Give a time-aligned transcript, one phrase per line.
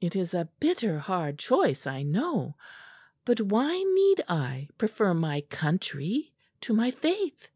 [0.00, 2.56] It is a bitter hard choice, I know;
[3.26, 6.32] but why need I prefer my country
[6.62, 7.48] to my faith?